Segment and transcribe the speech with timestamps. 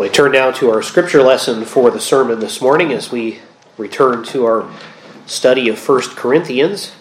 [0.00, 3.40] We turn now to our scripture lesson for the sermon this morning as we
[3.76, 4.72] return to our
[5.26, 6.92] study of 1 Corinthians.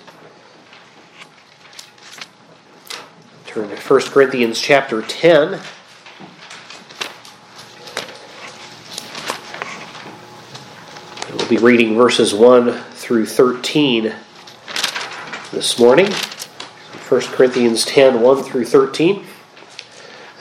[3.45, 5.61] Turn to 1 Corinthians chapter 10.
[11.33, 14.13] We'll be reading verses 1 through 13
[15.53, 16.11] this morning.
[16.11, 19.25] 1 Corinthians 10 1 through 13.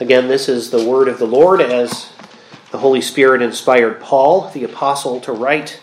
[0.01, 2.11] Again, this is the word of the Lord as
[2.71, 5.79] the Holy Spirit inspired Paul, the apostle, to write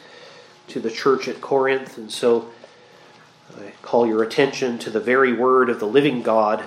[0.68, 1.98] to the church at Corinth.
[1.98, 2.50] And so
[3.56, 6.64] I call your attention to the very word of the living God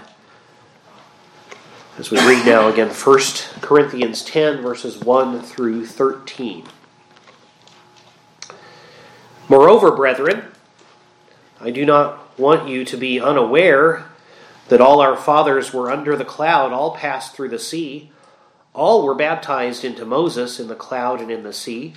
[1.97, 3.19] as we read now again 1
[3.59, 6.63] Corinthians 10, verses 1 through 13.
[9.49, 10.45] Moreover, brethren,
[11.59, 14.05] I do not want you to be unaware
[14.69, 18.11] that all our fathers were under the cloud, all passed through the sea
[18.79, 21.93] all were baptized into Moses in the cloud and in the sea.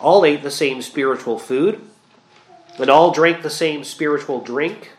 [0.00, 1.80] All ate the same spiritual food,
[2.78, 4.90] and all drank the same spiritual drink,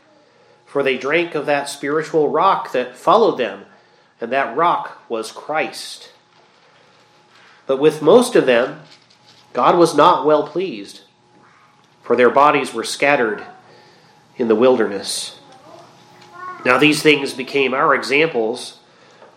[0.65, 3.65] for they drank of that spiritual rock that followed them,
[4.21, 6.13] and that rock was Christ.
[7.67, 8.79] But with most of them,
[9.51, 11.01] God was not well pleased,
[12.03, 13.43] for their bodies were scattered
[14.37, 15.37] in the wilderness.
[16.63, 18.77] Now these things became our examples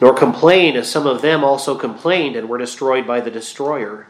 [0.00, 4.06] nor complain as some of them also complained and were destroyed by the destroyer.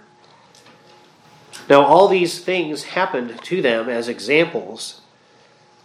[1.69, 5.00] Now, all these things happened to them as examples,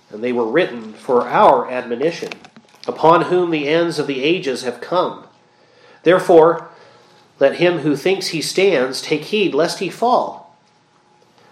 [0.10, 2.32] and they were written for our admonition,
[2.88, 5.26] upon whom the ends of the ages have come.
[6.04, 6.70] Therefore,
[7.40, 10.56] let him who thinks he stands take heed lest he fall.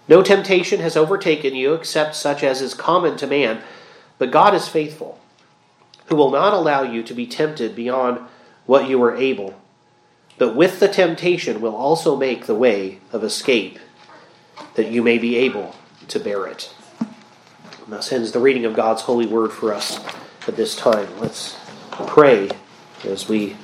[0.08, 3.62] No temptation has overtaken you except such as is common to man,
[4.18, 5.20] but God is faithful,
[6.06, 8.20] who will not allow you to be tempted beyond
[8.66, 9.60] what you are able,
[10.38, 13.78] but with the temptation will also make the way of escape,
[14.74, 15.74] that you may be able
[16.08, 16.74] to bear it.
[17.00, 20.00] And thus ends the reading of God's holy word for us
[20.46, 21.08] at this time.
[21.20, 21.56] Let's
[21.90, 22.50] pray
[23.04, 23.56] as we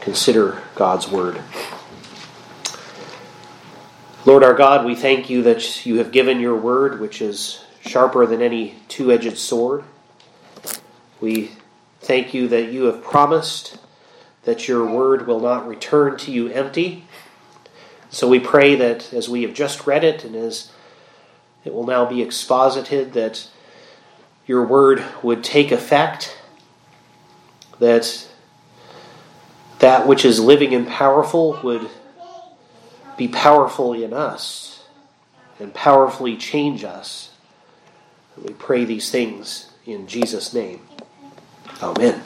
[0.00, 1.40] consider God's word.
[4.24, 8.26] Lord our God, we thank you that you have given your word, which is sharper
[8.26, 9.84] than any two edged sword.
[11.20, 11.52] We
[12.00, 13.78] thank you that you have promised
[14.46, 17.04] that your word will not return to you empty.
[18.10, 20.70] So we pray that as we have just read it and as
[21.64, 23.50] it will now be exposited, that
[24.46, 26.40] your word would take effect,
[27.80, 28.28] that
[29.80, 31.90] that which is living and powerful would
[33.16, 34.84] be powerful in us
[35.58, 37.30] and powerfully change us.
[38.40, 40.80] we pray these things in Jesus' name.
[41.82, 42.22] Amen.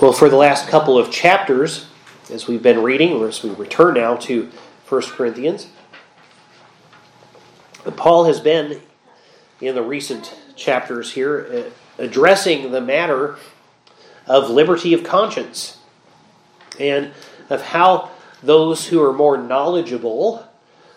[0.00, 1.86] Well, for the last couple of chapters,
[2.30, 4.50] as we've been reading, or as we return now to
[4.88, 5.66] 1 Corinthians,
[7.96, 8.80] Paul has been
[9.60, 13.36] in the recent chapters here uh, addressing the matter
[14.26, 15.76] of liberty of conscience
[16.78, 17.12] and
[17.50, 18.10] of how
[18.42, 20.48] those who are more knowledgeable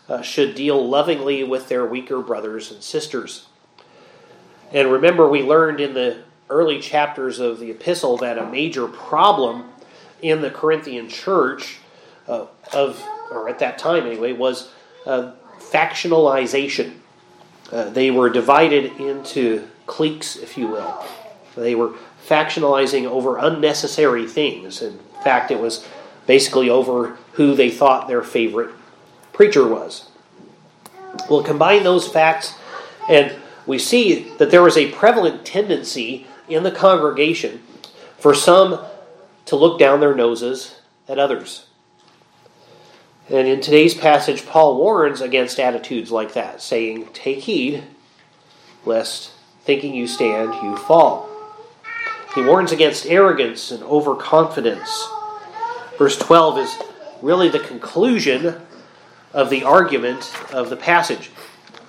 [0.08, 3.48] uh, should deal lovingly with their weaker brothers and sisters.
[4.72, 9.66] And remember, we learned in the early chapters of the epistle that a major problem
[10.22, 11.80] in the Corinthian church
[12.28, 14.72] uh, of, or at that time anyway, was
[15.08, 16.94] uh, factionalization.
[17.72, 21.04] Uh, they were divided into cliques, if you will.
[21.56, 21.94] They were
[22.28, 24.82] factionalizing over unnecessary things.
[24.82, 25.86] In fact, it was
[26.28, 28.70] basically over who they thought their favorite
[29.34, 30.10] preacher was.
[31.30, 32.54] We'll combine those facts,
[33.10, 33.36] and
[33.66, 37.62] we see that there was a prevalent tendency in the congregation
[38.18, 38.80] for some
[39.46, 41.66] to look down their noses at others.
[43.30, 47.84] And in today's passage, Paul warns against attitudes like that, saying, Take heed,
[48.86, 49.32] lest
[49.64, 51.30] thinking you stand, you fall.
[52.36, 55.08] He warns against arrogance and overconfidence.
[55.98, 56.78] Verse 12 is
[57.22, 58.56] really the conclusion
[59.32, 61.32] of the argument of the passage.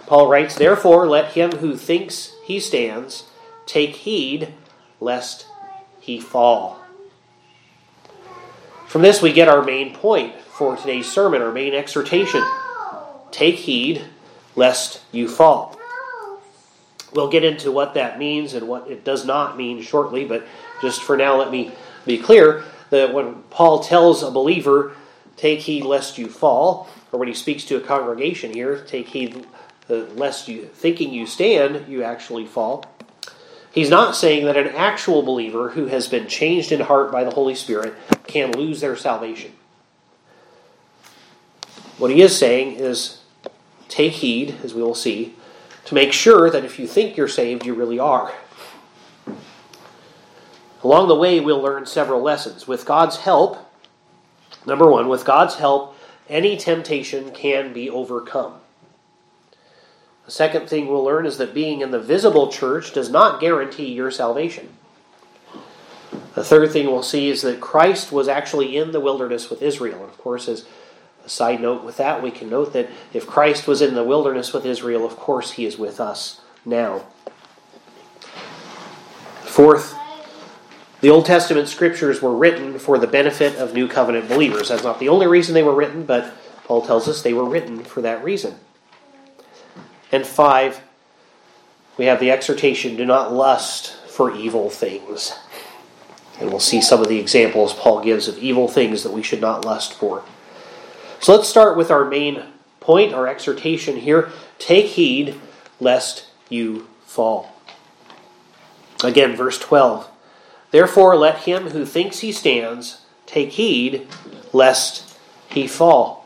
[0.07, 3.25] Paul writes, Therefore, let him who thinks he stands
[3.67, 4.55] Take heed
[5.01, 5.47] lest
[6.01, 6.81] he fall.
[8.87, 12.45] From this, we get our main point for today's sermon, our main exhortation.
[13.31, 14.05] Take heed
[14.55, 15.79] lest you fall.
[17.13, 20.47] We'll get into what that means and what it does not mean shortly, but
[20.81, 21.73] just for now, let me
[22.05, 24.95] be clear that when Paul tells a believer,
[25.37, 29.47] take heed lest you fall, or when he speaks to a congregation here, take heed
[29.89, 32.85] uh, lest you, thinking you stand, you actually fall.
[33.75, 37.33] He's not saying that an actual believer who has been changed in heart by the
[37.33, 37.95] Holy Spirit
[38.29, 39.51] can lose their salvation.
[41.99, 43.23] What he is saying is
[43.89, 45.35] take heed, as we will see,
[45.87, 48.33] to make sure that if you think you're saved, you really are.
[50.85, 52.69] Along the way, we'll learn several lessons.
[52.69, 53.59] With God's help,
[54.65, 55.97] number one, with God's help,
[56.29, 58.55] any temptation can be overcome.
[60.27, 63.93] The second thing we'll learn is that being in the visible church does not guarantee
[63.93, 64.71] your salvation.
[66.35, 70.01] The third thing we'll see is that Christ was actually in the wilderness with Israel.
[70.01, 70.65] And of course, as
[71.25, 74.53] a side note with that, we can note that if Christ was in the wilderness
[74.53, 77.05] with Israel, of course he is with us now.
[79.43, 79.95] Fourth,
[81.01, 84.71] the Old Testament scriptures were written for the benefit of New Covenant believers.
[84.71, 86.33] That's not the only reason they were written, but
[86.65, 88.57] Paul tells us they were written for that reason.
[90.15, 90.81] And five,
[91.99, 95.37] we have the exhortation do not lust for evil things.
[96.39, 99.41] And we'll see some of the examples Paul gives of evil things that we should
[99.41, 100.23] not lust for.
[101.19, 102.45] So let's start with our main
[102.79, 104.31] point, our exhortation here.
[104.61, 105.35] Take heed
[105.81, 107.53] lest you fall.
[109.03, 110.09] Again, verse 12.
[110.71, 114.07] Therefore, let him who thinks he stands take heed
[114.53, 115.19] lest
[115.49, 116.25] he fall.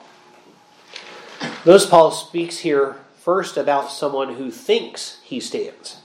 [1.65, 2.99] Notice Paul speaks here
[3.29, 5.99] first about someone who thinks he stands.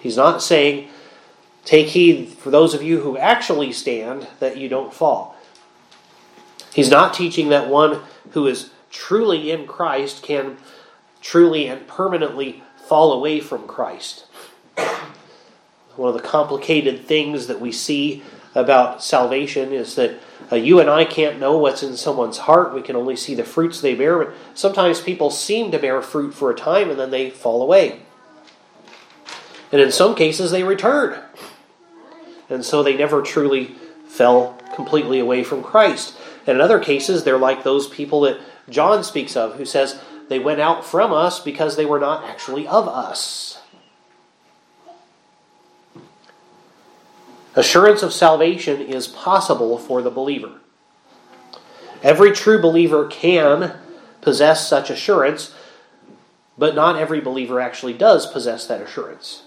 [0.00, 0.90] He's not saying,
[1.64, 5.34] take heed for those of you who actually stand that you don't fall.
[6.74, 8.02] He's not teaching that one
[8.32, 10.58] who is truly in Christ can
[11.22, 14.26] truly and permanently fall away from Christ.
[15.96, 18.22] One of the complicated things that we see
[18.54, 20.18] about salvation is that
[20.50, 22.74] uh, you and I can't know what's in someone's heart.
[22.74, 24.24] We can only see the fruits they bear.
[24.24, 28.00] But sometimes people seem to bear fruit for a time and then they fall away.
[29.70, 31.18] And in some cases, they return.
[32.50, 33.74] And so they never truly
[34.06, 36.14] fell completely away from Christ.
[36.46, 38.38] And in other cases, they're like those people that
[38.68, 42.68] John speaks of, who says they went out from us because they were not actually
[42.68, 43.61] of us.
[47.54, 50.52] Assurance of salvation is possible for the believer.
[52.02, 53.74] Every true believer can
[54.22, 55.54] possess such assurance,
[56.56, 59.42] but not every believer actually does possess that assurance.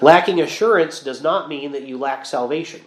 [0.00, 2.82] Lacking assurance does not mean that you lack salvation.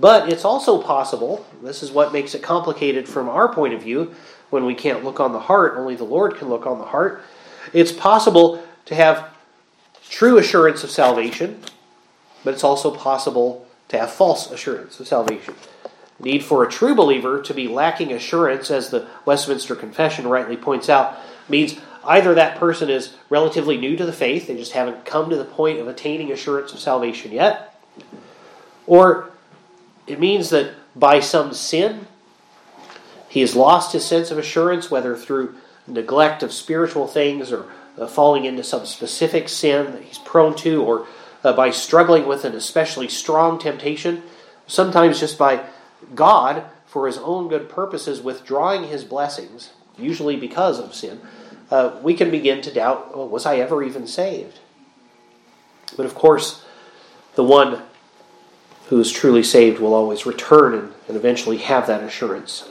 [0.00, 4.14] But it's also possible, this is what makes it complicated from our point of view,
[4.50, 7.22] when we can't look on the heart, only the Lord can look on the heart.
[7.72, 9.30] It's possible to have
[10.08, 11.60] true assurance of salvation,
[12.44, 15.54] but it's also possible to have false assurance of salvation.
[16.18, 20.88] Need for a true believer to be lacking assurance, as the Westminster Confession rightly points
[20.88, 21.16] out,
[21.48, 25.36] means either that person is relatively new to the faith, they just haven't come to
[25.36, 27.78] the point of attaining assurance of salvation yet,
[28.86, 29.30] or
[30.06, 32.06] it means that by some sin,
[33.28, 37.66] he has lost his sense of assurance, whether through neglect of spiritual things or
[38.08, 41.06] falling into some specific sin that he's prone to, or
[41.46, 44.20] uh, by struggling with an especially strong temptation,
[44.66, 45.64] sometimes just by
[46.12, 51.20] God, for his own good purposes, withdrawing his blessings, usually because of sin,
[51.70, 54.58] uh, we can begin to doubt oh, was I ever even saved?
[55.96, 56.64] But of course,
[57.36, 57.82] the one
[58.88, 62.68] who is truly saved will always return and, and eventually have that assurance.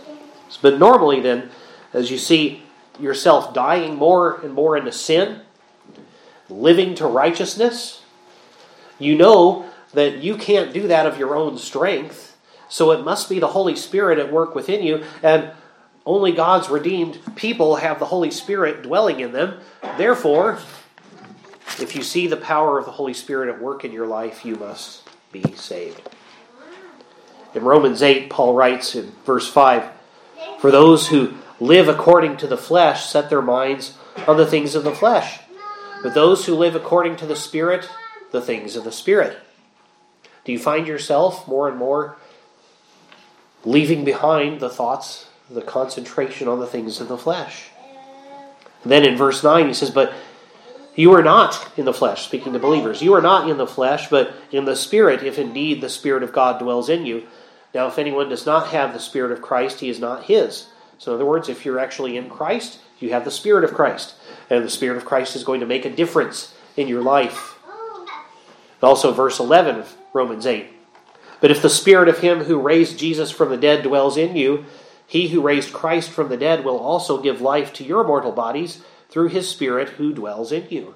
[0.62, 1.50] But normally, then,
[1.94, 2.64] as you see
[3.00, 5.44] yourself dying more and more into sin,
[6.50, 8.02] living to righteousness,
[9.00, 12.38] you know that you can't do that of your own strength.
[12.70, 15.52] So it must be the Holy Spirit at work within you, and
[16.06, 19.60] only God's redeemed people have the Holy Spirit dwelling in them.
[19.98, 20.60] Therefore,
[21.80, 24.56] if you see the power of the Holy Spirit at work in your life, you
[24.56, 26.10] must be saved.
[27.54, 29.90] In Romans 8, Paul writes in verse 5
[30.60, 33.98] For those who live according to the flesh set their minds
[34.28, 35.40] on the things of the flesh,
[36.04, 37.90] but those who live according to the Spirit,
[38.32, 39.38] the things of the Spirit.
[40.44, 42.18] Do you find yourself more and more
[43.64, 47.70] leaving behind the thoughts, the concentration on the things of the flesh?
[48.86, 50.14] Then in verse 9, he says, But
[50.96, 53.02] you are not in the flesh, speaking to believers.
[53.02, 56.32] You are not in the flesh, but in the Spirit, if indeed the Spirit of
[56.32, 57.24] God dwells in you.
[57.74, 60.70] Now, if anyone does not have the Spirit of Christ, he is not his.
[60.98, 64.16] So, in other words, if you're actually in Christ, you have the Spirit of Christ.
[64.50, 67.55] And the Spirit of Christ is going to make a difference in your life.
[68.82, 70.68] Also, verse 11 of Romans 8.
[71.42, 74.66] But if the Spirit of him who raised Jesus from the dead dwells in you,
[75.08, 78.82] he who raised Christ from the dead will also give life to your mortal bodies
[79.10, 80.96] through his Spirit who dwells in you.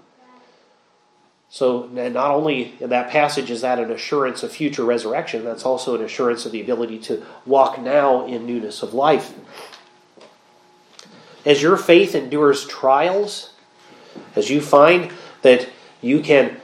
[1.51, 5.95] So, not only in that passage is that an assurance of future resurrection, that's also
[5.95, 9.33] an assurance of the ability to walk now in newness of life.
[11.45, 13.53] As your faith endures trials,
[14.35, 15.67] as you find that
[16.01, 16.57] you can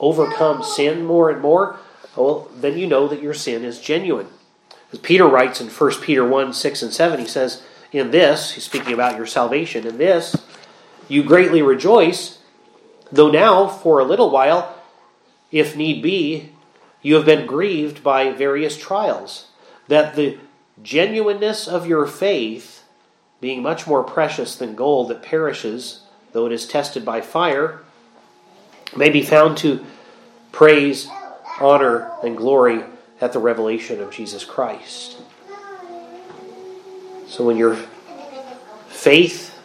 [0.00, 1.78] overcome sin more and more,
[2.16, 4.28] well, then you know that your sin is genuine.
[4.92, 7.62] As Peter writes in 1 Peter 1 6 and 7, he says,
[7.92, 10.36] In this, he's speaking about your salvation, in this
[11.08, 12.38] you greatly rejoice,
[13.12, 14.76] though now, for a little while,
[15.52, 16.52] if need be,
[17.02, 19.48] you have been grieved by various trials,
[19.86, 20.38] that the
[20.82, 22.82] genuineness of your faith,
[23.40, 27.82] being much more precious than gold that perishes, though it is tested by fire,
[28.94, 29.84] may be found to
[30.52, 31.08] praise,
[31.60, 32.84] honor, and glory
[33.20, 35.16] at the revelation of Jesus Christ.
[37.26, 37.76] So when your
[38.88, 39.58] faith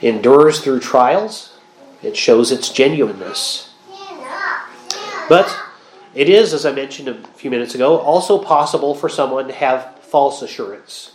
[0.00, 1.58] endures through trials,
[2.02, 3.70] it shows its genuineness.
[5.28, 5.56] But
[6.14, 9.98] it is, as I mentioned a few minutes ago, also possible for someone to have
[10.00, 11.14] false assurance.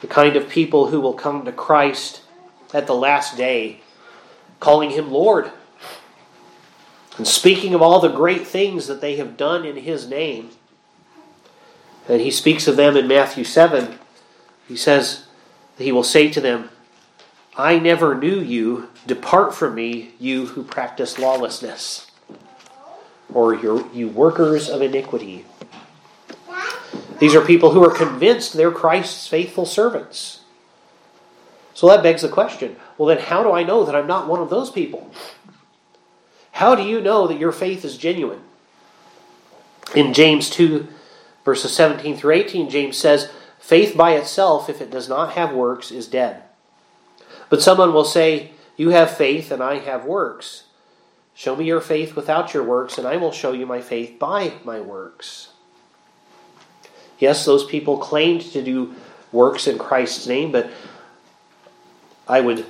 [0.00, 2.22] The kind of people who will come to Christ
[2.72, 3.80] at the last day,
[4.60, 5.50] calling him Lord,
[7.20, 10.48] and speaking of all the great things that they have done in his name.
[12.08, 13.98] And he speaks of them in Matthew 7.
[14.66, 15.26] He says
[15.76, 16.70] that he will say to them,
[17.58, 18.88] I never knew you.
[19.06, 22.10] Depart from me, you who practice lawlessness,
[23.30, 25.44] or you workers of iniquity.
[27.18, 30.40] These are people who are convinced they're Christ's faithful servants.
[31.74, 34.40] So that begs the question well, then, how do I know that I'm not one
[34.40, 35.10] of those people?
[36.52, 38.40] How do you know that your faith is genuine?
[39.94, 40.86] In James 2,
[41.44, 45.90] verses 17 through 18, James says, Faith by itself, if it does not have works,
[45.90, 46.42] is dead.
[47.48, 50.64] But someone will say, You have faith, and I have works.
[51.34, 54.54] Show me your faith without your works, and I will show you my faith by
[54.64, 55.48] my works.
[57.18, 58.94] Yes, those people claimed to do
[59.32, 60.70] works in Christ's name, but
[62.26, 62.66] I would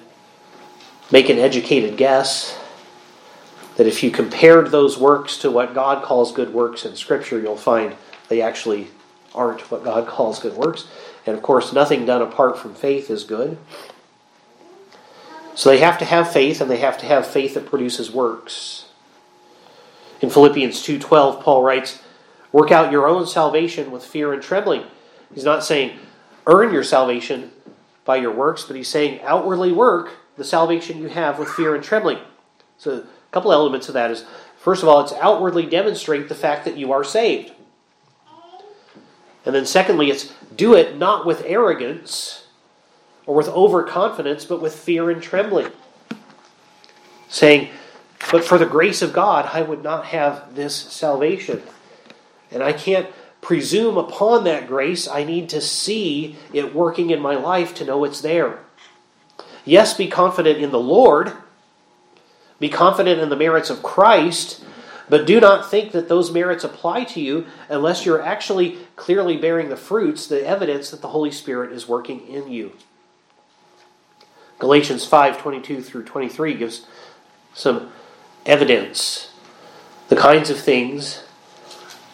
[1.11, 2.60] make an educated guess
[3.81, 7.57] that if you compared those works to what God calls good works in Scripture, you'll
[7.57, 7.97] find
[8.29, 8.89] they actually
[9.35, 10.87] aren't what God calls good works.
[11.25, 13.57] And of course, nothing done apart from faith is good.
[15.55, 18.85] So they have to have faith, and they have to have faith that produces works.
[20.21, 22.01] In Philippians 2:12, Paul writes,
[22.53, 24.83] "Work out your own salvation with fear and trembling."
[25.35, 25.99] He's not saying
[26.47, 27.51] earn your salvation
[28.05, 31.83] by your works, but he's saying outwardly work the salvation you have with fear and
[31.83, 32.19] trembling.
[32.77, 34.25] So a couple elements of that is
[34.59, 37.53] first of all, it's outwardly demonstrate the fact that you are saved.
[39.47, 42.47] And then secondly, it's do it not with arrogance
[43.27, 45.71] or with overconfidence, but with fear and trembling.
[47.29, 47.71] Saying,
[48.33, 51.63] But for the grace of God, I would not have this salvation.
[52.51, 53.09] And I can't
[53.41, 55.07] presume upon that grace.
[55.09, 58.59] I need to see it working in my life to know it's there.
[59.65, 61.33] Yes, be confident in the Lord,
[62.61, 64.63] be confident in the merits of Christ,
[65.09, 69.69] but do not think that those merits apply to you unless you're actually clearly bearing
[69.69, 72.73] the fruits, the evidence that the Holy Spirit is working in you.
[74.61, 76.87] Galatians 5 22 through 23 gives
[77.55, 77.91] some
[78.47, 79.33] evidence,
[80.09, 81.25] the kinds of things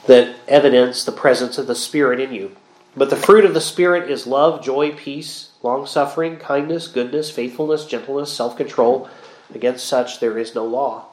[0.06, 2.56] that evidence the presence of the Spirit in you.
[2.96, 7.84] But the fruit of the Spirit is love, joy, peace, long suffering, kindness, goodness, faithfulness,
[7.84, 9.08] gentleness, self control.
[9.54, 11.06] Against such there is no law.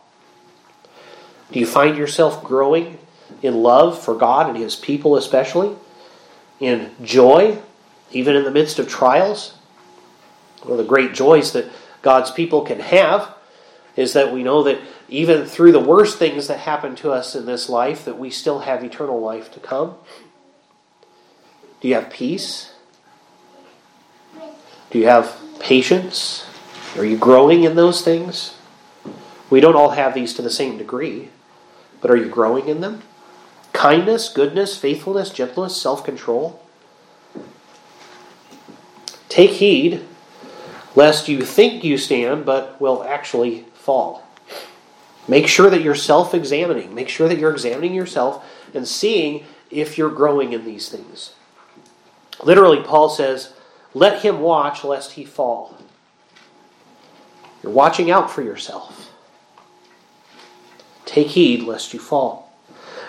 [1.51, 2.97] Do you find yourself growing
[3.41, 5.75] in love for God and His people, especially?
[6.59, 7.59] In joy,
[8.11, 9.53] even in the midst of trials?
[10.63, 11.69] One of the great joys that
[12.01, 13.35] God's people can have
[13.95, 17.45] is that we know that even through the worst things that happen to us in
[17.45, 19.95] this life, that we still have eternal life to come.
[21.81, 22.73] Do you have peace?
[24.89, 26.45] Do you have patience?
[26.97, 28.55] Are you growing in those things?
[29.49, 31.29] We don't all have these to the same degree,
[32.01, 33.01] but are you growing in them?
[33.73, 36.61] Kindness, goodness, faithfulness, gentleness, self control.
[39.29, 40.01] Take heed
[40.95, 44.27] lest you think you stand but will actually fall.
[45.27, 46.93] Make sure that you're self examining.
[46.93, 51.33] Make sure that you're examining yourself and seeing if you're growing in these things.
[52.43, 53.53] Literally, Paul says,
[53.93, 55.77] Let him watch lest he fall.
[57.63, 59.11] You're watching out for yourself.
[61.05, 62.51] Take heed lest you fall.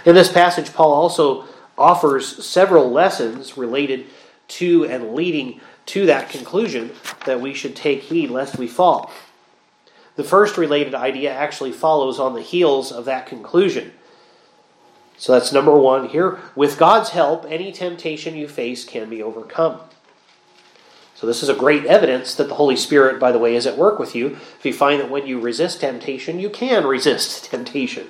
[0.04, 1.44] In this passage, Paul also
[1.76, 4.06] offers several lessons related
[4.46, 6.92] to and leading to that conclusion
[7.26, 9.10] that we should take heed lest we fall.
[10.16, 13.92] The first related idea actually follows on the heels of that conclusion.
[15.16, 16.38] So that's number one here.
[16.54, 19.80] With God's help, any temptation you face can be overcome.
[21.14, 23.78] So, this is a great evidence that the Holy Spirit, by the way, is at
[23.78, 24.38] work with you.
[24.58, 28.08] If you find that when you resist temptation, you can resist temptation.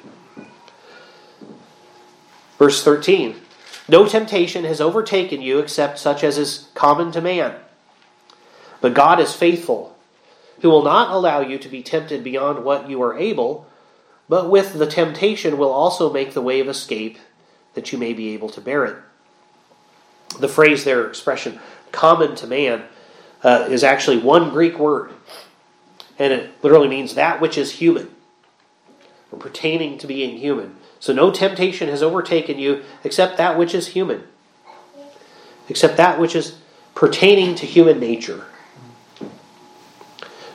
[2.58, 3.36] Verse 13
[3.88, 7.56] No temptation has overtaken you except such as is common to man.
[8.80, 9.96] But God is faithful,
[10.60, 13.66] who will not allow you to be tempted beyond what you are able,
[14.28, 17.18] but with the temptation will also make the way of escape
[17.74, 18.96] that you may be able to bear it.
[20.38, 21.60] The phrase there, expression,
[21.92, 22.84] common to man,
[23.44, 25.12] uh, is actually one Greek word,
[26.18, 28.10] and it literally means that which is human,
[29.30, 30.76] or pertaining to being human.
[30.98, 34.24] So no temptation has overtaken you except that which is human,
[35.68, 36.56] except that which is
[36.94, 38.46] pertaining to human nature.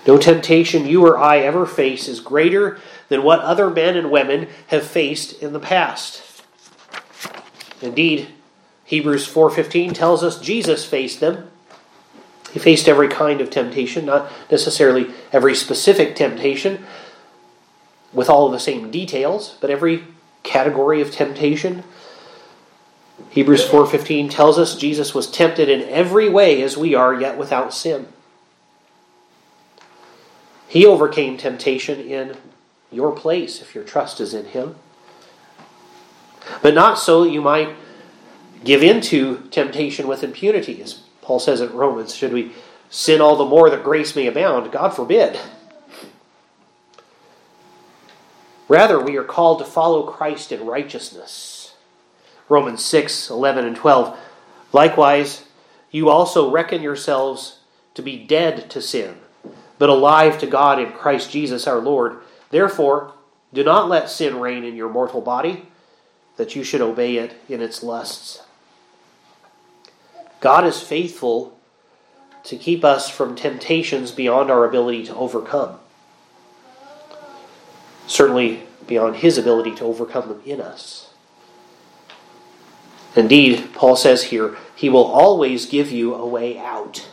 [0.08, 2.80] No temptation you or I ever face is greater
[3.10, 6.24] than what other men and women have faced in the past.
[7.82, 8.30] Indeed,
[8.86, 11.49] Hebrews 4:15 tells us Jesus faced them
[12.52, 16.86] he faced every kind of temptation, not necessarily every specific temptation
[18.12, 20.04] with all the same details, but every
[20.44, 21.84] category of temptation.
[23.30, 27.74] Hebrews 4:15 tells us Jesus was tempted in every way as we are yet without
[27.74, 28.08] sin.
[30.68, 32.38] He overcame temptation in
[32.92, 34.76] your place if your trust is in him.
[36.62, 37.76] But not so that you might
[38.64, 42.54] give in to temptation with impunity, as Paul says in Romans, should we
[42.90, 44.72] sin all the more that grace may abound?
[44.72, 45.40] God forbid.
[48.68, 51.76] Rather, we are called to follow Christ in righteousness.
[52.50, 54.18] Romans 6 11 and 12.
[54.74, 55.46] Likewise,
[55.92, 57.60] you also reckon yourselves
[57.94, 59.18] to be dead to sin,
[59.78, 62.22] but alive to God in Christ Jesus our Lord.
[62.50, 63.14] Therefore,
[63.54, 65.68] do not let sin reign in your mortal body,
[66.38, 68.42] that you should obey it in its lusts.
[70.40, 71.60] God is faithful
[72.46, 75.80] to keep us from temptations beyond our ability to overcome.
[78.08, 81.10] Certainly beyond his ability to overcome them in us.
[83.16, 87.08] Indeed, Paul says here, he will always give you a way out.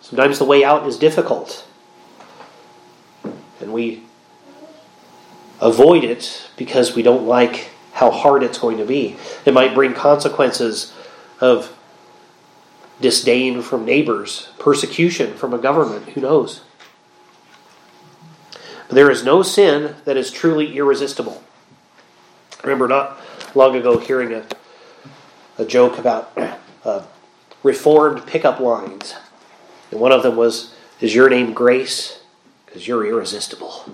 [0.00, 1.66] Sometimes the way out is difficult.
[3.60, 4.02] And we
[5.60, 9.16] avoid it because we don't like how hard it's going to be.
[9.44, 10.92] It might bring consequences
[11.42, 11.76] of
[13.00, 16.62] disdain from neighbors, persecution from a government, who knows?
[18.86, 21.42] But there is no sin that is truly irresistible.
[22.62, 23.20] I remember not
[23.56, 24.46] long ago hearing a,
[25.58, 26.32] a joke about
[26.84, 27.02] uh,
[27.64, 29.14] reformed pickup lines.
[29.90, 32.22] And one of them was, Is your name Grace?
[32.66, 33.84] Because you're irresistible.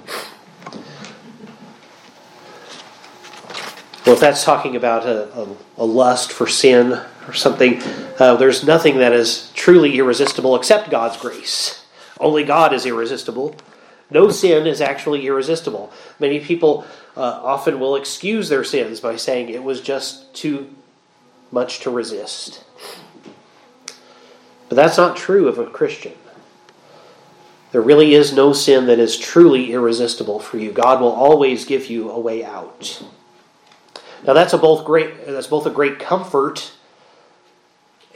[4.05, 7.81] Well, if that's talking about a, a, a lust for sin or something,
[8.19, 11.85] uh, there's nothing that is truly irresistible except God's grace.
[12.19, 13.55] Only God is irresistible.
[14.11, 15.93] No sin is actually irresistible.
[16.19, 16.87] Many people
[17.17, 20.75] uh, often will excuse their sins by saying it was just too
[21.53, 22.65] much to resist.
[24.69, 26.15] But that's not true of a Christian.
[27.71, 30.73] There really is no sin that is truly irresistible for you.
[30.73, 33.03] God will always give you a way out.
[34.27, 36.73] Now that's a both great that's both a great comfort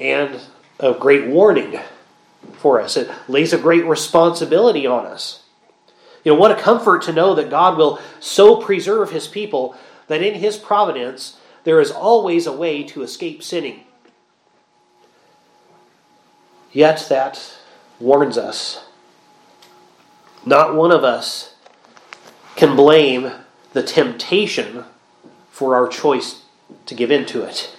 [0.02, 0.40] and
[0.80, 1.78] a great warning
[2.54, 2.96] for us.
[2.96, 5.44] It lays a great responsibility on us.
[6.24, 9.76] You know, what a comfort to know that God will so preserve his people
[10.08, 13.84] that in his providence there is always a way to escape sinning.
[16.72, 17.56] Yet that
[18.00, 18.84] warns us.
[20.44, 21.54] Not one of us
[22.56, 23.30] can blame
[23.72, 24.84] the temptation
[25.50, 26.42] for our choice
[26.86, 27.76] to give in to it.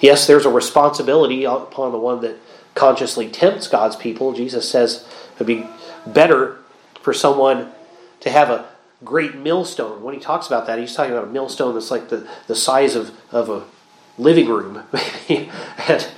[0.00, 2.38] Yes, there's a responsibility upon the one that
[2.74, 4.32] consciously tempts God's people.
[4.32, 5.66] Jesus says it'd be
[6.06, 6.58] better
[7.02, 7.70] for someone
[8.20, 8.68] to have a
[9.04, 10.02] great millstone.
[10.02, 12.94] When he talks about that, he's talking about a millstone that's like the, the size
[12.94, 13.64] of, of a
[14.18, 14.82] living room,
[15.28, 16.08] and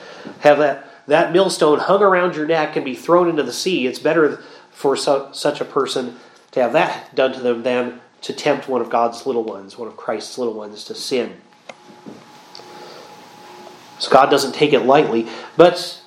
[0.40, 3.86] have that, that millstone hung around your neck and be thrown into the sea.
[3.86, 6.16] It's better for such a person
[6.52, 9.88] to have that done to them than to tempt one of God's little ones, one
[9.88, 11.40] of Christ's little ones, to sin.
[14.02, 16.02] So God doesn't take it lightly, but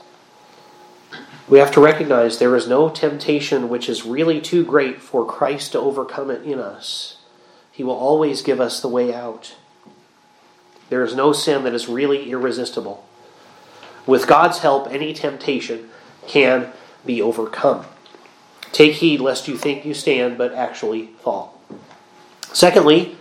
[1.48, 5.72] we have to recognize there is no temptation which is really too great for Christ
[5.72, 7.20] to overcome it in us.
[7.72, 9.56] He will always give us the way out.
[10.90, 13.08] There is no sin that is really irresistible.
[14.06, 15.90] With God's help, any temptation
[16.28, 16.74] can
[17.06, 17.86] be overcome.
[18.74, 21.62] Take heed lest you think you stand, but actually fall.
[22.52, 23.16] Secondly,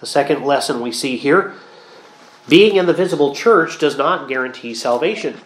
[0.00, 1.54] the second lesson we see here
[2.48, 5.38] being in the visible church does not guarantee salvation.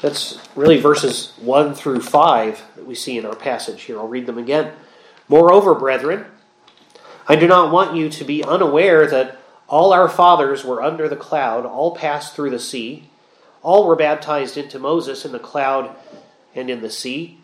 [0.00, 3.98] That's really verses 1 through 5 that we see in our passage here.
[3.98, 4.72] I'll read them again.
[5.28, 6.26] Moreover, brethren,
[7.28, 11.16] I do not want you to be unaware that all our fathers were under the
[11.16, 13.04] cloud, all passed through the sea,
[13.62, 15.94] all were baptized into Moses in the cloud
[16.54, 17.38] and in the sea,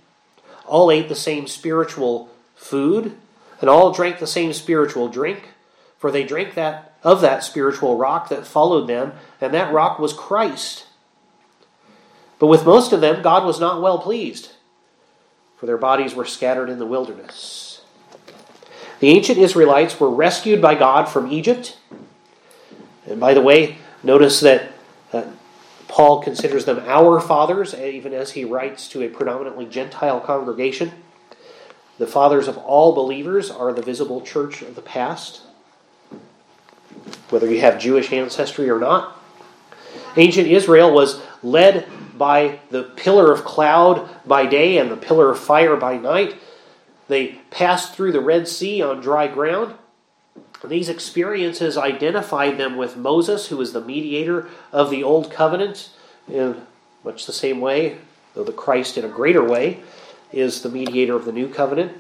[0.65, 3.17] all ate the same spiritual food,
[3.61, 5.51] and all drank the same spiritual drink,
[5.99, 10.13] for they drank that of that spiritual rock that followed them, and that rock was
[10.13, 10.87] Christ.
[12.41, 14.51] But with most of them, God was not well pleased,
[15.57, 17.81] for their bodies were scattered in the wilderness.
[18.99, 21.79] The ancient Israelites were rescued by God from Egypt.
[23.07, 24.73] And by the way, notice that
[25.13, 25.27] uh,
[25.87, 30.91] Paul considers them our fathers, even as he writes to a predominantly Gentile congregation.
[31.99, 35.43] The fathers of all believers are the visible church of the past,
[37.31, 39.21] whether you have Jewish ancestry or not.
[40.17, 45.39] Ancient Israel was led by the pillar of cloud by day and the pillar of
[45.39, 46.37] fire by night.
[47.09, 49.75] They passed through the Red Sea on dry ground.
[50.65, 55.91] These experiences identified them with Moses, who was the mediator of the Old Covenant,
[56.29, 56.63] in
[57.05, 57.99] much the same way,
[58.35, 59.81] though the Christ in a greater way
[60.33, 61.93] is the mediator of the New Covenant.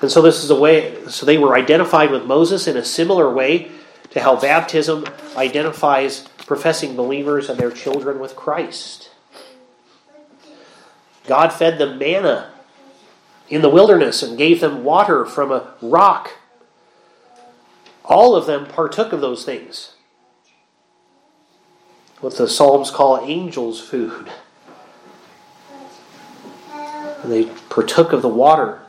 [0.00, 3.32] And so this is a way, so they were identified with Moses in a similar
[3.32, 3.70] way
[4.10, 5.06] to how baptism
[5.36, 9.10] identifies professing believers and their children with Christ.
[11.26, 12.52] God fed them manna
[13.48, 16.32] in the wilderness and gave them water from a rock.
[18.04, 19.94] All of them partook of those things.
[22.20, 24.30] What the Psalms call angels' food.
[26.72, 28.80] And they partook of the water.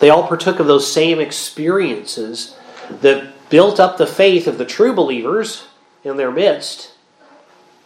[0.00, 2.56] They all partook of those same experiences
[3.02, 5.66] that built up the faith of the true believers
[6.02, 6.92] in their midst,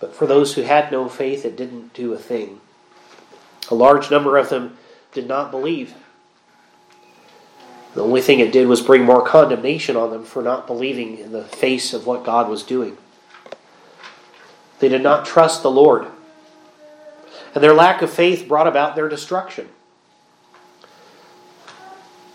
[0.00, 2.60] but for those who had no faith, it didn't do a thing.
[3.70, 4.76] A large number of them
[5.12, 5.94] did not believe.
[7.94, 11.32] The only thing it did was bring more condemnation on them for not believing in
[11.32, 12.96] the face of what God was doing.
[14.80, 16.06] They did not trust the Lord.
[17.54, 19.68] And their lack of faith brought about their destruction.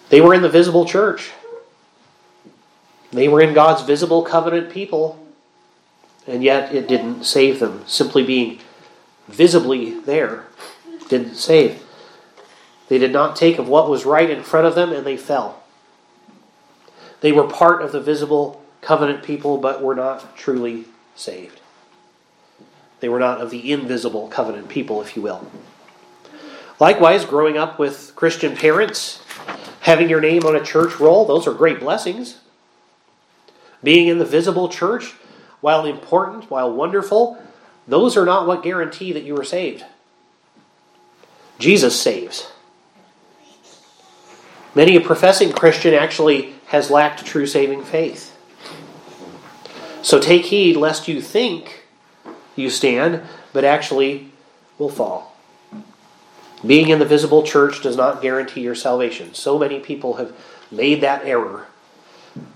[0.09, 1.31] They were in the visible church.
[3.11, 5.19] They were in God's visible covenant people,
[6.27, 7.83] and yet it didn't save them.
[7.87, 8.59] Simply being
[9.27, 10.45] visibly there
[11.07, 11.83] didn't save.
[12.87, 15.63] They did not take of what was right in front of them, and they fell.
[17.21, 21.59] They were part of the visible covenant people, but were not truly saved.
[22.99, 25.49] They were not of the invisible covenant people, if you will.
[26.79, 29.21] Likewise, growing up with Christian parents,
[29.81, 32.39] having your name on a church roll, those are great blessings.
[33.83, 35.13] Being in the visible church,
[35.61, 37.41] while important, while wonderful,
[37.87, 39.85] those are not what guarantee that you are saved.
[41.57, 42.51] Jesus saves.
[44.75, 48.37] Many a professing Christian actually has lacked true saving faith.
[50.01, 51.85] So take heed lest you think
[52.55, 54.31] you stand, but actually
[54.77, 55.28] will fall.
[56.65, 59.33] Being in the visible church does not guarantee your salvation.
[59.33, 60.33] So many people have
[60.71, 61.67] made that error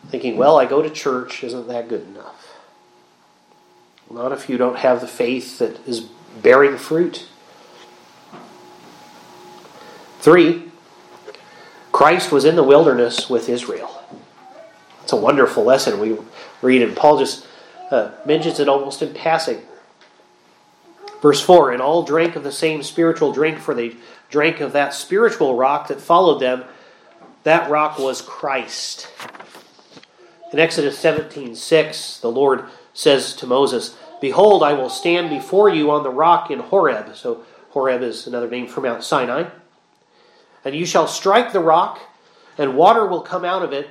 [0.10, 2.56] thinking, well, I go to church, isn't that good enough?
[4.12, 6.02] Not if you don't have the faith that is
[6.42, 7.28] bearing fruit.
[10.20, 10.72] Three,
[11.92, 14.04] Christ was in the wilderness with Israel.
[15.02, 16.18] It's a wonderful lesson we
[16.62, 17.48] read, and Paul just
[17.90, 19.62] uh, mentions it almost in passing.
[21.24, 23.96] Verse 4 And all drank of the same spiritual drink, for they
[24.30, 26.66] drank of that spiritual rock that followed them.
[27.44, 29.08] That rock was Christ.
[30.52, 35.92] In Exodus 17 6, the Lord says to Moses, Behold, I will stand before you
[35.92, 37.16] on the rock in Horeb.
[37.16, 39.50] So, Horeb is another name for Mount Sinai.
[40.66, 42.02] And you shall strike the rock,
[42.58, 43.90] and water will come out of it,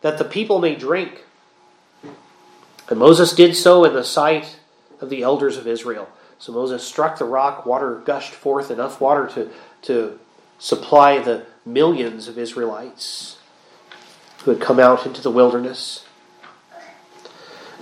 [0.00, 1.24] that the people may drink.
[2.88, 4.58] And Moses did so in the sight
[5.00, 6.08] of the elders of Israel.
[6.40, 9.50] So Moses struck the rock, water gushed forth, enough water to,
[9.82, 10.18] to
[10.58, 13.38] supply the millions of Israelites
[14.42, 16.06] who had come out into the wilderness.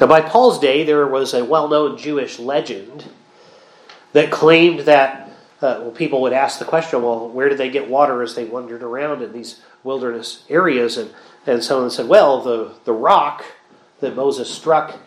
[0.01, 3.05] Now, by Paul's day, there was a well known Jewish legend
[4.12, 5.31] that claimed that
[5.62, 8.44] uh, well, people would ask the question, well, where did they get water as they
[8.44, 10.97] wandered around in these wilderness areas?
[10.97, 11.12] And,
[11.47, 13.44] and someone said, well, the, the rock
[14.01, 14.99] that Moses struck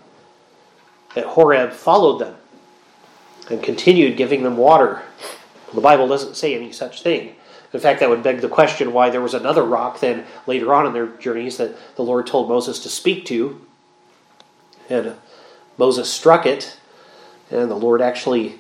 [1.18, 2.36] at Horeb followed them
[3.52, 5.02] and continued giving them water.
[5.74, 7.36] The Bible doesn't say any such thing.
[7.74, 10.86] In fact, that would beg the question why there was another rock then later on
[10.86, 13.62] in their journeys that the Lord told Moses to speak to.
[14.90, 15.16] And
[15.78, 16.78] Moses struck it,
[17.50, 18.60] and the Lord actually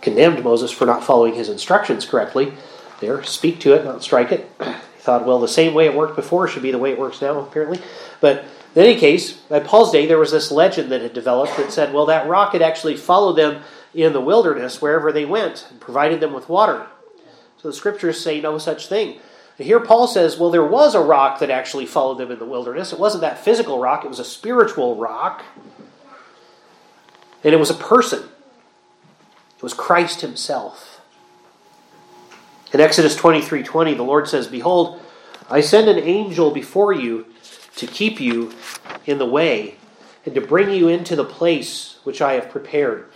[0.00, 2.54] condemned Moses for not following his instructions correctly.
[3.00, 4.50] There, speak to it, not strike it.
[4.60, 7.20] He thought, well, the same way it worked before should be the way it works
[7.20, 7.80] now, apparently.
[8.20, 8.44] But
[8.74, 11.92] in any case, by Paul's day, there was this legend that had developed that said,
[11.92, 13.62] well, that rock had actually followed them
[13.94, 16.86] in the wilderness wherever they went and provided them with water.
[17.58, 19.18] So the scriptures say no such thing.
[19.56, 22.92] here Paul says, well, there was a rock that actually followed them in the wilderness.
[22.92, 25.44] It wasn't that physical rock, it was a spiritual rock.
[27.44, 28.22] And it was a person.
[29.56, 31.00] It was Christ himself.
[32.72, 35.00] In Exodus 23 20, the Lord says, Behold,
[35.50, 37.26] I send an angel before you
[37.76, 38.52] to keep you
[39.06, 39.76] in the way
[40.24, 43.11] and to bring you into the place which I have prepared.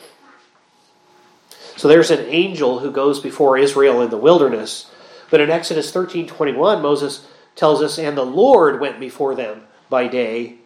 [1.76, 4.90] So there's an angel who goes before Israel in the wilderness.
[5.30, 10.08] But in Exodus 13 21, Moses tells us, And the Lord went before them by
[10.08, 10.56] day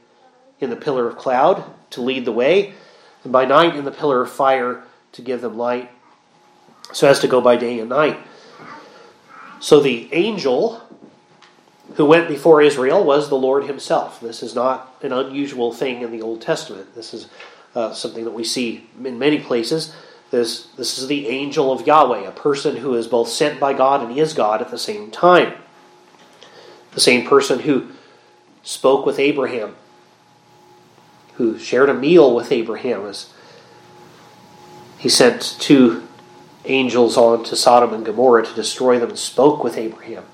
[0.61, 2.75] in the pillar of cloud to lead the way,
[3.25, 5.91] and by night in the pillar of fire to give them light,
[6.93, 8.19] so as to go by day and night.
[9.59, 10.81] So the angel
[11.95, 14.21] who went before Israel was the Lord himself.
[14.21, 16.95] This is not an unusual thing in the Old Testament.
[16.95, 17.29] This is
[17.75, 19.95] uh, something that we see in many places.
[20.31, 24.03] This, this is the angel of Yahweh, a person who is both sent by God
[24.03, 25.55] and is God at the same time.
[26.93, 27.89] The same person who
[28.63, 29.75] spoke with Abraham,
[31.35, 33.33] who shared a meal with Abraham, as
[34.99, 36.07] he sent two
[36.65, 40.25] angels on to Sodom and Gomorrah to destroy them and spoke with Abraham.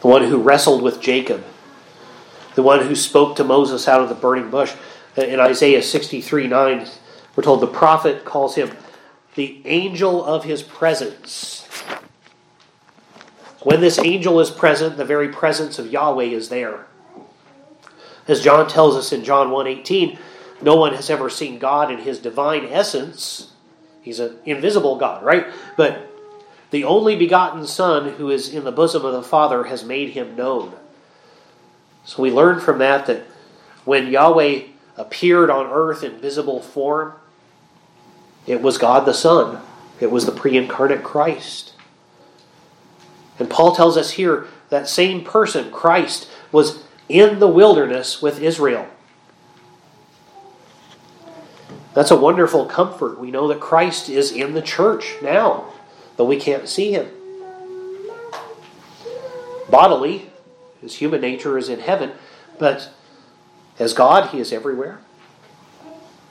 [0.00, 1.44] The one who wrestled with Jacob.
[2.56, 4.74] The one who spoke to Moses out of the burning bush.
[5.16, 6.88] In Isaiah 63 9,
[7.34, 8.70] we're told the prophet calls him
[9.34, 11.66] the angel of his presence.
[13.62, 16.86] When this angel is present, the very presence of Yahweh is there.
[18.28, 20.18] As John tells us in John 1:18,
[20.60, 23.52] no one has ever seen God in his divine essence.
[24.02, 25.46] He's an invisible God, right?
[25.76, 26.08] But
[26.70, 30.36] the only begotten Son who is in the bosom of the Father has made him
[30.36, 30.72] known.
[32.04, 33.24] So we learn from that that
[33.84, 34.62] when Yahweh
[34.96, 37.14] appeared on earth in visible form,
[38.46, 39.60] it was God the Son.
[40.00, 41.72] It was the pre incarnate Christ.
[43.38, 48.86] And Paul tells us here that same person, Christ, was in the wilderness with Israel.
[51.94, 53.18] That's a wonderful comfort.
[53.18, 55.72] We know that Christ is in the church now,
[56.16, 57.08] though we can't see him.
[59.70, 60.30] Bodily,
[60.80, 62.12] his human nature is in heaven,
[62.58, 62.90] but
[63.78, 65.00] as God, he is everywhere.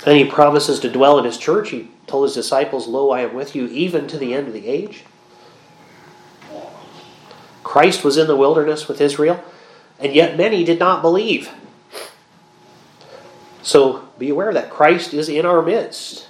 [0.06, 1.70] And he promises to dwell in his church.
[1.70, 4.68] He told his disciples, Lo, I am with you even to the end of the
[4.68, 5.06] age.
[7.64, 9.44] Christ was in the wilderness with Israel,
[9.98, 11.50] and yet many did not believe.
[13.64, 16.28] So be aware that Christ is in our midst.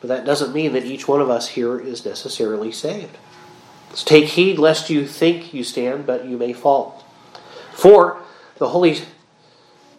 [0.00, 3.18] But that doesn't mean that each one of us here is necessarily saved.
[3.92, 7.04] So take heed lest you think you stand, but you may fall.
[7.72, 8.22] Four
[8.56, 9.02] the Holy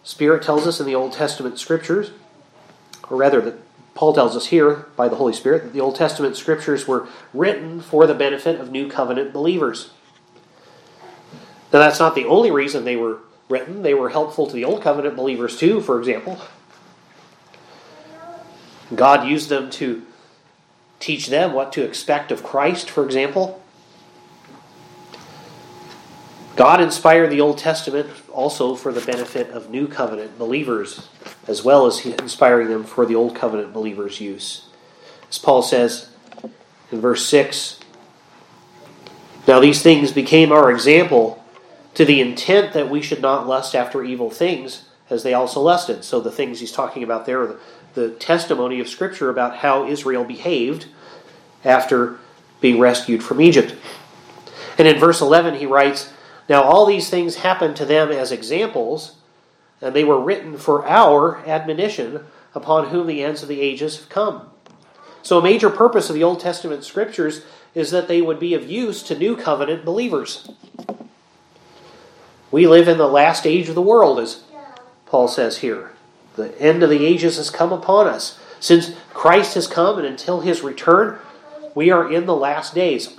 [0.03, 2.11] Spirit tells us in the Old Testament scriptures,
[3.09, 3.55] or rather, that
[3.99, 7.81] Paul tells us here by the Holy Spirit, that the Old Testament scriptures were written
[7.81, 9.89] for the benefit of new covenant believers.
[11.73, 13.17] Now, that's not the only reason they were
[13.49, 13.81] written.
[13.81, 16.39] They were helpful to the Old Covenant believers too, for example.
[18.95, 20.05] God used them to
[21.01, 23.61] teach them what to expect of Christ, for example.
[26.55, 28.07] God inspired the Old Testament
[28.39, 31.09] also for the benefit of New Covenant believers,
[31.45, 34.69] as well as inspiring them for the Old Covenant believers' use.
[35.29, 36.09] As Paul says
[36.89, 37.81] in verse 6
[39.45, 41.43] Now these things became our example
[41.95, 46.05] to the intent that we should not lust after evil things as they also lusted.
[46.05, 47.59] So the things he's talking about there are the,
[47.93, 50.85] the testimony of Scripture about how Israel behaved
[51.65, 52.19] after
[52.61, 53.75] being rescued from Egypt.
[54.77, 56.13] And in verse 11, he writes,
[56.49, 59.15] Now all these things happened to them as examples,
[59.79, 64.09] and they were written for our admonition, upon whom the ends of the ages have
[64.09, 64.49] come.
[65.21, 67.43] So, a major purpose of the Old Testament scriptures
[67.75, 70.49] is that they would be of use to new covenant believers.
[72.51, 74.43] We live in the last age of the world, as
[75.05, 75.91] Paul says here.
[76.35, 78.39] The end of the ages has come upon us.
[78.59, 81.19] Since Christ has come and until his return,
[81.75, 83.15] we are in the last days.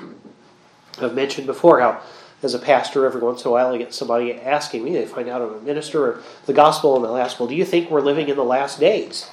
[1.00, 2.02] I've mentioned before how,
[2.42, 5.28] as a pastor, every once in a while I get somebody asking me, they find
[5.28, 8.00] out I'm a minister of the gospel, and they'll ask, Well, do you think we're
[8.00, 9.28] living in the last days?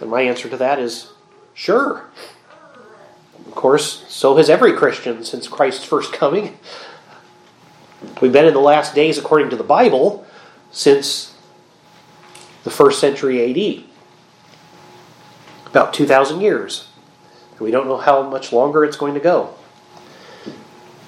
[0.00, 1.12] And my answer to that is,
[1.54, 2.04] Sure.
[3.46, 6.56] Of course, so has every Christian since Christ's first coming.
[8.20, 10.26] We've been in the last days according to the Bible
[10.70, 11.36] since
[12.64, 13.84] the first century AD.
[15.66, 16.88] About 2,000 years.
[17.58, 19.54] We don't know how much longer it's going to go.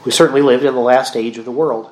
[0.04, 1.90] We certainly lived in the last age of the world.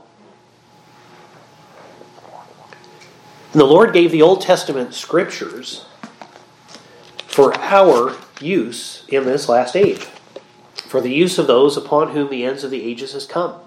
[3.52, 5.84] The Lord gave the Old Testament scriptures
[7.26, 10.04] for our use in this last age,
[10.74, 13.60] for the use of those upon whom the ends of the ages has come.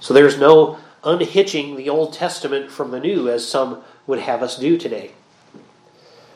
[0.00, 4.56] So there's no unhitching the Old Testament from the New as some would have us
[4.56, 5.12] do today.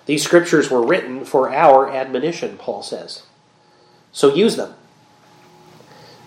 [0.06, 3.22] These scriptures were written for our admonition, Paul says.
[4.12, 4.74] So use them.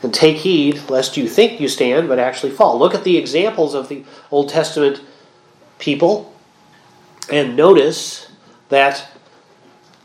[0.01, 2.79] And take heed lest you think you stand but actually fall.
[2.79, 5.01] Look at the examples of the Old Testament
[5.77, 6.33] people
[7.29, 8.31] and notice
[8.69, 9.07] that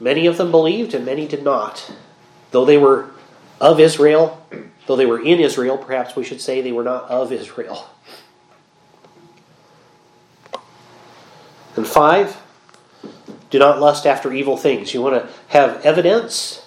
[0.00, 1.92] many of them believed and many did not.
[2.50, 3.10] Though they were
[3.60, 4.44] of Israel,
[4.86, 7.88] though they were in Israel, perhaps we should say they were not of Israel.
[11.76, 12.40] And five,
[13.50, 14.94] do not lust after evil things.
[14.94, 16.66] You want to have evidence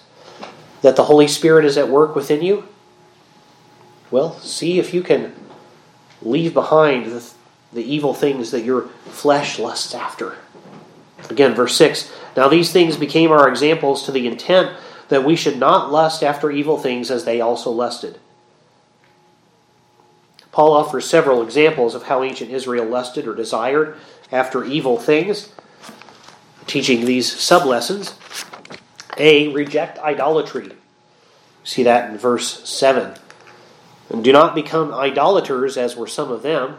[0.82, 2.64] that the Holy Spirit is at work within you?
[4.10, 5.34] Well, see if you can
[6.22, 7.30] leave behind the,
[7.72, 10.36] the evil things that your flesh lusts after.
[11.30, 14.76] Again, verse 6 Now these things became our examples to the intent
[15.08, 18.18] that we should not lust after evil things as they also lusted.
[20.52, 23.96] Paul offers several examples of how ancient Israel lusted or desired
[24.32, 25.52] after evil things
[26.66, 28.14] teaching these sub lessons.
[29.16, 30.72] A, reject idolatry.
[31.64, 33.14] See that in verse 7.
[34.10, 36.76] And do not become idolaters, as were some of them.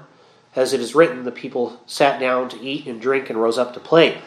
[0.55, 3.73] As it is written, the people sat down to eat and drink and rose up
[3.73, 4.19] to play.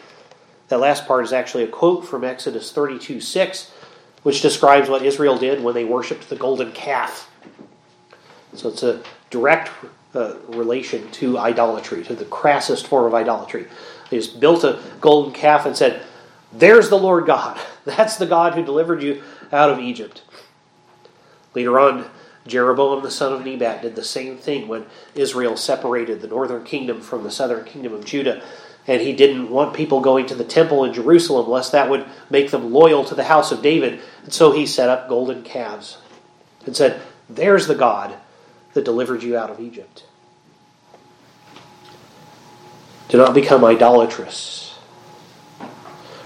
[0.69, 3.71] That last part is actually a quote from Exodus 32 6,
[4.23, 7.29] which describes what Israel did when they worshipped the golden calf.
[8.53, 9.71] So it's a direct
[10.15, 13.67] uh, relation to idolatry, to the crassest form of idolatry.
[14.09, 16.03] They just built a golden calf and said,
[16.53, 17.59] There's the Lord God.
[17.85, 20.21] That's the God who delivered you out of Egypt.
[21.53, 22.09] Later on,
[22.45, 27.01] Jeroboam the son of Nebat did the same thing when Israel separated the northern kingdom
[27.01, 28.43] from the southern kingdom of Judah.
[28.85, 32.51] And he didn't want people going to the temple in Jerusalem, lest that would make
[32.51, 34.01] them loyal to the house of David.
[34.23, 35.99] And so he set up golden calves
[36.65, 38.15] and said, There's the God
[38.73, 40.05] that delivered you out of Egypt.
[43.07, 44.77] Do not become idolatrous.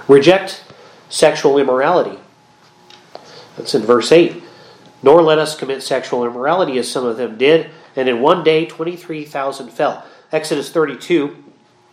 [0.08, 0.64] Reject
[1.10, 2.18] sexual immorality.
[3.58, 4.42] That's in verse 8.
[5.08, 8.66] Nor let us commit sexual immorality as some of them did, and in one day
[8.66, 10.06] 23,000 fell.
[10.34, 11.46] Exodus 32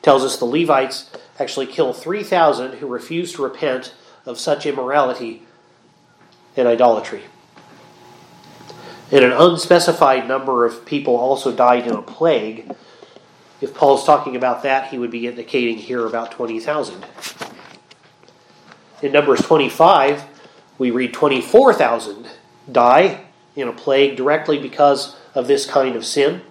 [0.03, 3.95] tells us the Levites actually kill 3,000 who refuse to repent
[4.27, 5.45] of such immorality
[6.57, 7.23] and idolatry.
[9.13, 12.75] And an unspecified number of people also died in a plague
[13.61, 17.07] if Paul's talking about that, he would be indicating here about 20,000.
[19.03, 20.25] In Numbers 25,
[20.79, 22.27] we read 24,000
[22.71, 23.25] die
[23.57, 26.43] in a plague directly because of this kind of sin,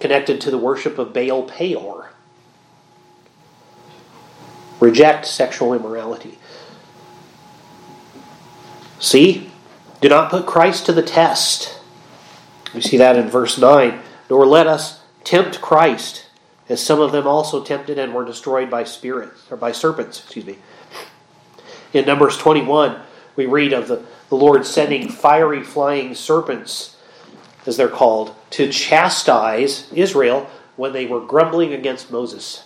[0.00, 2.10] connected to the worship of Baal Peor.
[4.80, 6.38] Reject sexual immorality.
[8.98, 9.50] See,
[10.00, 11.78] do not put Christ to the test.
[12.74, 14.00] We see that in verse 9.
[14.28, 16.26] Nor let us tempt Christ,
[16.68, 20.44] as some of them also tempted and were destroyed by spirits or by serpents, excuse
[20.44, 20.58] me.
[21.92, 23.00] In Numbers 21,
[23.36, 26.96] we read of the, the Lord sending fiery flying serpents,
[27.66, 32.64] as they're called, to chastise Israel when they were grumbling against Moses.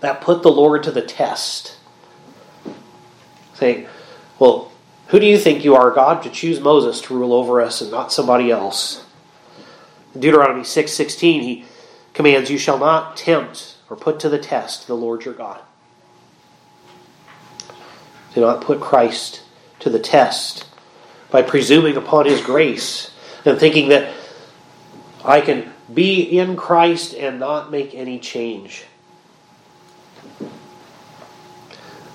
[0.00, 1.76] That put the Lord to the test.
[3.54, 3.86] Saying,
[4.38, 4.72] Well,
[5.08, 7.90] who do you think you are, God, to choose Moses to rule over us and
[7.90, 9.04] not somebody else?
[10.14, 11.64] In Deuteronomy 6:16 he
[12.12, 15.60] commands you shall not tempt or put to the test the Lord your God.
[18.34, 19.42] Do not put Christ
[19.86, 20.66] to the test
[21.30, 23.12] by presuming upon his grace
[23.44, 24.12] and thinking that
[25.24, 28.84] I can be in Christ and not make any change.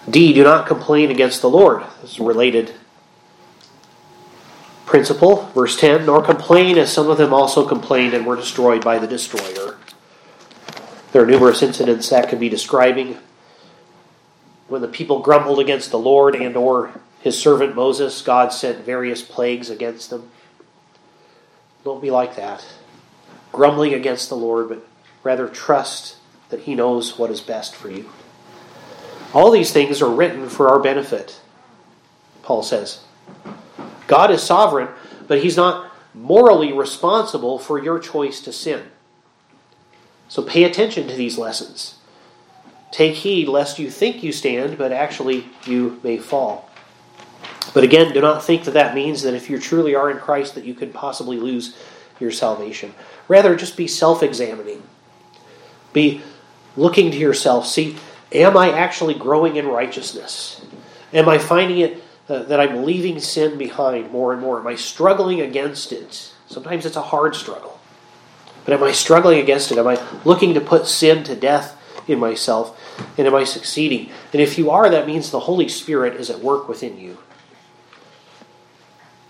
[0.10, 0.34] D.
[0.34, 1.84] Do not complain against the Lord.
[2.02, 2.74] This is related
[4.86, 5.46] principle.
[5.56, 9.08] Verse 10 Nor complain as some of them also complained and were destroyed by the
[9.08, 9.78] destroyer.
[11.14, 13.18] There are numerous incidents that could be describing
[14.68, 16.92] when the people grumbled against the Lord and or
[17.22, 20.30] his servant Moses, God sent various plagues against them.
[21.84, 22.66] Don't be like that.
[23.52, 24.88] Grumbling against the Lord, but
[25.24, 26.18] rather trust
[26.50, 28.10] that he knows what is best for you.
[29.34, 31.40] All these things are written for our benefit,
[32.42, 33.02] Paul says.
[34.08, 34.90] God is sovereign,
[35.28, 38.84] but he's not morally responsible for your choice to sin.
[40.28, 41.96] So pay attention to these lessons.
[42.92, 46.71] Take heed lest you think you stand, but actually you may fall.
[47.74, 50.56] But again, do not think that that means that if you truly are in Christ
[50.56, 51.76] that you could possibly lose
[52.20, 52.94] your salvation.
[53.28, 54.84] Rather, just be self-examining.
[55.94, 56.22] Be
[56.78, 57.68] looking to yourself.
[57.68, 57.98] See,
[58.32, 60.64] am I actually growing in righteousness?
[61.14, 64.60] Am I finding it uh, that I'm leaving sin behind more and more?
[64.60, 66.34] Am I struggling against it?
[66.48, 67.80] Sometimes it's a hard struggle.
[68.64, 69.78] But am I struggling against it?
[69.78, 72.78] Am I looking to put sin to death in myself?
[73.18, 74.12] And am I succeeding?
[74.32, 77.18] And if you are, that means the Holy Spirit is at work within you.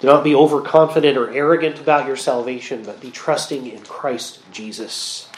[0.01, 5.29] Do not be overconfident or arrogant about your salvation, but be trusting in Christ Jesus.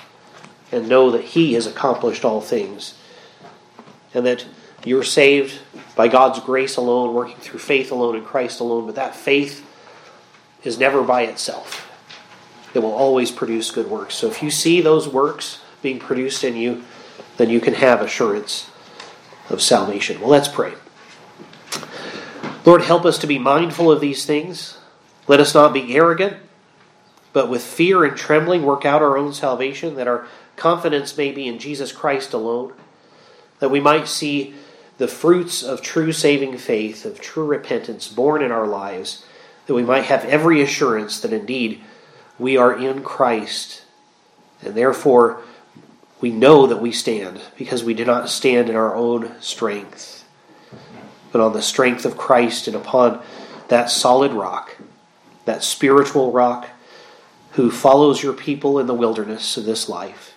[0.72, 2.98] And know that He has accomplished all things.
[4.14, 4.46] And that
[4.86, 5.60] you're saved
[5.96, 8.86] by God's grace alone, working through faith alone in Christ alone.
[8.86, 9.68] But that faith
[10.64, 11.90] is never by itself,
[12.74, 14.16] it will always produce good works.
[14.16, 16.84] So if you see those works being produced in you,
[17.36, 18.70] then you can have assurance
[19.50, 20.22] of salvation.
[20.22, 20.74] Well, let's pray.
[22.66, 24.78] Lord, help us to be mindful of these things.
[25.28, 26.38] Let us not be arrogant,
[27.34, 31.46] but with fear and trembling work out our own salvation, that our confidence may be
[31.46, 32.74] in Jesus Christ alone,
[33.60, 34.56] that we might see
[34.98, 39.26] the fruits of true saving faith, of true repentance born in our lives,
[39.66, 41.82] that we might have every assurance that indeed
[42.40, 43.84] we are in Christ,
[44.62, 45.42] and therefore
[46.22, 50.23] we know that we stand, because we do not stand in our own strength
[51.34, 53.22] but on the strength of Christ and upon
[53.68, 54.78] that solid rock,
[55.44, 56.70] that spiritual rock,
[57.54, 60.36] who follows your people in the wilderness of this life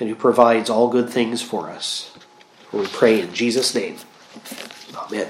[0.00, 2.10] and who provides all good things for us.
[2.72, 3.98] We pray in Jesus' name.
[4.96, 5.28] Amen.